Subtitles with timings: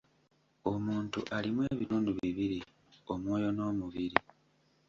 [0.71, 4.17] Omuntu alimu ebitundu bibiri:Omwoyo n'omubiri.